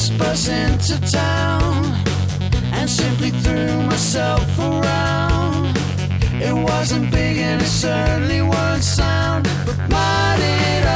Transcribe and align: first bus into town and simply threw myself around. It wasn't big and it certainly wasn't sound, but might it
first 0.00 0.18
bus 0.18 0.48
into 0.48 0.98
town 1.10 1.84
and 2.72 2.88
simply 2.88 3.30
threw 3.30 3.82
myself 3.82 4.58
around. 4.58 5.76
It 6.40 6.54
wasn't 6.54 7.10
big 7.10 7.36
and 7.36 7.60
it 7.60 7.66
certainly 7.66 8.40
wasn't 8.40 8.84
sound, 8.84 9.44
but 9.66 9.78
might 9.90 10.38
it 10.40 10.86